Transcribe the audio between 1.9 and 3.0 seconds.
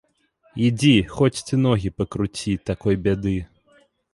пакруці, такой